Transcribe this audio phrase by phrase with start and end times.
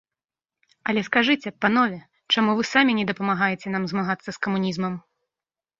[0.93, 1.99] Але скажыце, панове,
[2.35, 4.93] чаму вы самі не дапамагаеце нам змагацца з камунізмам?